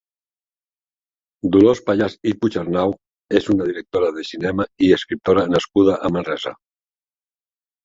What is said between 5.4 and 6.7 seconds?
nascuda a Manresa.